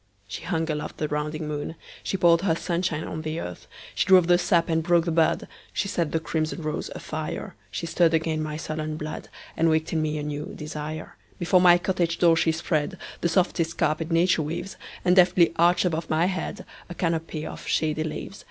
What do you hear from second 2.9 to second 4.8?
on the earth, She drove the sap